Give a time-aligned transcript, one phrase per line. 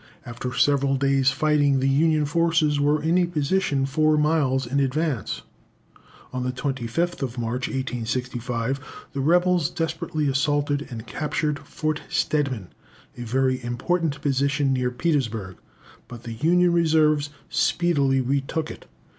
[0.25, 5.43] After several days' fighting, the Union forces were in a position four miles in advance.
[6.33, 8.79] On the 25th March, 1865,
[9.13, 12.69] the rebels desperately assaulted and captured Fort Stedman,
[13.15, 15.57] a very important position near Petersburg;
[16.07, 18.87] but the Union reserves speedily retook it.